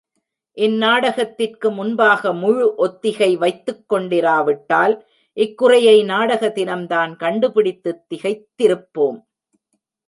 [0.57, 4.95] இந்நாடகத்திற்கு முன்பாக முழு ஒத்திகை வைத்துக் கொண்டிராவிட்டால்,
[5.37, 9.21] இக்குறையை நாடக தினம்தான் கண்டுபிடித்துத் திகைத்திருப்போம்!